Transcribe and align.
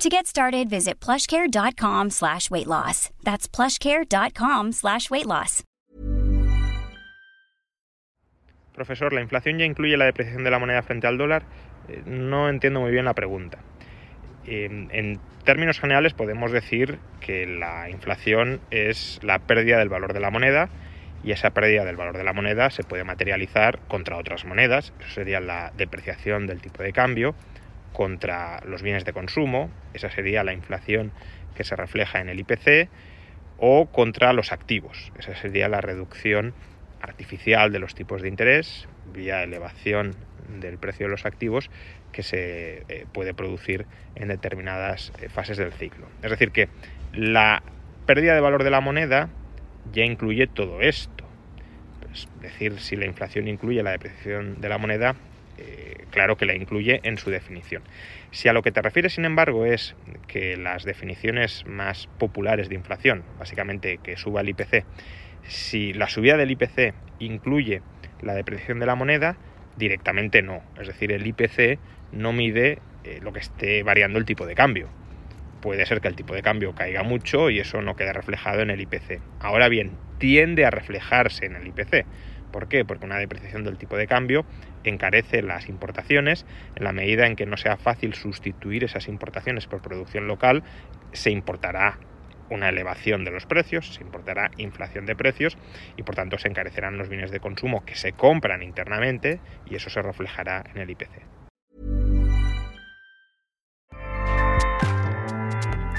To 0.00 0.08
get 0.08 0.26
started, 0.26 0.70
visit 0.70 0.98
plushcare.com 0.98 2.08
slash 2.08 2.50
weight 2.50 2.66
loss. 2.66 3.10
That's 3.22 3.46
plushcare.com 3.46 4.72
slash 4.72 5.10
weight 5.10 5.26
loss. 5.26 5.62
Profesor, 8.72 9.12
¿la 9.12 9.20
inflación 9.20 9.58
ya 9.58 9.66
incluye 9.66 9.98
la 9.98 10.06
depreciación 10.06 10.42
de 10.42 10.50
la 10.50 10.58
moneda 10.58 10.80
frente 10.82 11.06
al 11.06 11.18
dólar? 11.18 11.42
Eh, 11.88 12.02
no 12.06 12.48
entiendo 12.48 12.80
muy 12.80 12.92
bien 12.92 13.04
la 13.04 13.12
pregunta. 13.12 13.58
Eh, 14.46 14.70
en 14.90 15.20
términos 15.44 15.78
generales 15.78 16.14
podemos 16.14 16.50
decir 16.50 16.98
que 17.20 17.46
la 17.46 17.90
inflación 17.90 18.62
es 18.70 19.20
la 19.22 19.40
pérdida 19.40 19.76
del 19.76 19.90
valor 19.90 20.14
de 20.14 20.20
la 20.20 20.30
moneda 20.30 20.70
y 21.22 21.32
esa 21.32 21.50
pérdida 21.50 21.84
del 21.84 21.96
valor 21.96 22.16
de 22.16 22.24
la 22.24 22.32
moneda 22.32 22.70
se 22.70 22.84
puede 22.84 23.04
materializar 23.04 23.80
contra 23.80 24.16
otras 24.16 24.46
monedas, 24.46 24.94
eso 25.00 25.10
sería 25.10 25.40
la 25.40 25.72
depreciación 25.76 26.46
del 26.46 26.62
tipo 26.62 26.82
de 26.82 26.94
cambio, 26.94 27.34
contra 27.92 28.60
los 28.64 28.82
bienes 28.82 29.04
de 29.04 29.12
consumo, 29.12 29.70
esa 29.94 30.10
sería 30.10 30.44
la 30.44 30.52
inflación 30.52 31.12
que 31.54 31.64
se 31.64 31.76
refleja 31.76 32.20
en 32.20 32.28
el 32.28 32.40
IPC, 32.40 32.88
o 33.58 33.86
contra 33.86 34.32
los 34.32 34.52
activos, 34.52 35.12
esa 35.18 35.34
sería 35.36 35.68
la 35.68 35.80
reducción 35.80 36.54
artificial 37.02 37.72
de 37.72 37.78
los 37.78 37.94
tipos 37.94 38.22
de 38.22 38.28
interés 38.28 38.88
vía 39.12 39.42
elevación 39.42 40.14
del 40.60 40.78
precio 40.78 41.06
de 41.06 41.10
los 41.10 41.26
activos 41.26 41.70
que 42.12 42.22
se 42.22 42.84
eh, 42.88 43.06
puede 43.12 43.34
producir 43.34 43.86
en 44.14 44.28
determinadas 44.28 45.12
eh, 45.20 45.28
fases 45.28 45.56
del 45.56 45.72
ciclo. 45.72 46.06
Es 46.22 46.30
decir, 46.30 46.50
que 46.50 46.68
la 47.12 47.62
pérdida 48.06 48.34
de 48.34 48.40
valor 48.40 48.64
de 48.64 48.70
la 48.70 48.80
moneda 48.80 49.28
ya 49.92 50.04
incluye 50.04 50.46
todo 50.46 50.80
esto. 50.80 51.24
Es 52.12 52.28
decir, 52.40 52.80
si 52.80 52.96
la 52.96 53.06
inflación 53.06 53.46
incluye 53.46 53.82
la 53.82 53.92
depreciación 53.92 54.60
de 54.60 54.68
la 54.68 54.78
moneda, 54.78 55.14
claro 56.10 56.36
que 56.36 56.46
la 56.46 56.54
incluye 56.54 57.00
en 57.04 57.16
su 57.16 57.30
definición. 57.30 57.82
Si 58.30 58.48
a 58.48 58.52
lo 58.52 58.62
que 58.62 58.72
te 58.72 58.82
refieres, 58.82 59.14
sin 59.14 59.24
embargo, 59.24 59.64
es 59.64 59.94
que 60.26 60.56
las 60.56 60.84
definiciones 60.84 61.64
más 61.66 62.06
populares 62.18 62.68
de 62.68 62.74
inflación, 62.74 63.24
básicamente 63.38 63.98
que 64.02 64.16
suba 64.16 64.42
el 64.42 64.50
IPC, 64.50 64.84
si 65.42 65.92
la 65.92 66.08
subida 66.08 66.36
del 66.36 66.50
IPC 66.50 66.94
incluye 67.18 67.82
la 68.20 68.34
depreciación 68.34 68.78
de 68.80 68.86
la 68.86 68.94
moneda, 68.94 69.36
directamente 69.76 70.42
no. 70.42 70.62
Es 70.78 70.86
decir, 70.86 71.12
el 71.12 71.26
IPC 71.26 71.78
no 72.12 72.32
mide 72.32 72.78
eh, 73.04 73.18
lo 73.22 73.32
que 73.32 73.40
esté 73.40 73.82
variando 73.82 74.18
el 74.18 74.24
tipo 74.24 74.46
de 74.46 74.54
cambio. 74.54 74.88
Puede 75.60 75.84
ser 75.86 76.00
que 76.00 76.08
el 76.08 76.16
tipo 76.16 76.34
de 76.34 76.42
cambio 76.42 76.74
caiga 76.74 77.02
mucho 77.02 77.50
y 77.50 77.60
eso 77.60 77.82
no 77.82 77.96
quede 77.96 78.12
reflejado 78.12 78.62
en 78.62 78.70
el 78.70 78.80
IPC. 78.80 79.20
Ahora 79.40 79.68
bien, 79.68 79.92
tiende 80.18 80.64
a 80.64 80.70
reflejarse 80.70 81.46
en 81.46 81.56
el 81.56 81.66
IPC. 81.66 82.06
¿Por 82.50 82.68
qué? 82.68 82.84
Porque 82.84 83.06
una 83.06 83.18
depreciación 83.18 83.64
del 83.64 83.78
tipo 83.78 83.96
de 83.96 84.06
cambio 84.06 84.44
encarece 84.84 85.42
las 85.42 85.68
importaciones 85.68 86.46
en 86.76 86.84
la 86.84 86.92
medida 86.92 87.26
en 87.26 87.36
que 87.36 87.46
no 87.46 87.56
sea 87.56 87.76
fácil 87.76 88.14
sustituir 88.14 88.84
esas 88.84 89.08
importaciones 89.08 89.66
por 89.66 89.82
producción 89.82 90.26
local, 90.26 90.62
se 91.12 91.30
importará 91.30 91.98
una 92.50 92.68
elevación 92.68 93.24
de 93.24 93.30
los 93.30 93.46
precios, 93.46 93.94
se 93.94 94.02
importará 94.02 94.50
inflación 94.56 95.06
de 95.06 95.14
precios 95.16 95.56
y 95.96 96.02
por 96.02 96.16
tanto 96.16 96.36
se 96.38 96.48
encarecerán 96.48 96.98
los 96.98 97.08
bienes 97.08 97.30
de 97.30 97.40
consumo 97.40 97.84
que 97.84 97.94
se 97.94 98.12
compran 98.12 98.62
internamente 98.62 99.40
y 99.66 99.76
eso 99.76 99.88
se 99.88 100.02
reflejará 100.02 100.64
en 100.74 100.80
el 100.80 100.90
IPC. 100.90 101.40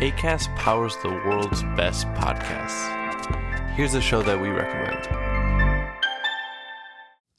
ACAST 0.00 0.48
powers 0.56 0.96
the 1.02 1.10
world's 1.26 1.62
best 1.76 2.06
podcasts. 2.14 2.88
Here's 3.76 3.94
a 3.94 4.00
show 4.00 4.22
that 4.22 4.40
we 4.40 4.48
recommend. 4.48 5.49